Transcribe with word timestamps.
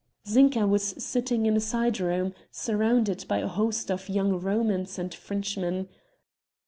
Zinka 0.27 0.67
was 0.67 0.95
sitting 0.97 1.45
in 1.45 1.55
a 1.55 1.59
side 1.59 1.99
room, 1.99 2.33
surrounded 2.49 3.23
by 3.27 3.37
a 3.37 3.47
host 3.47 3.91
of 3.91 4.09
young 4.09 4.39
Romans 4.41 4.97
and 4.97 5.13
Frenchmen. 5.13 5.89